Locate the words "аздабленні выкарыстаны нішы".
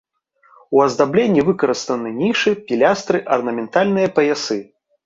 0.85-2.57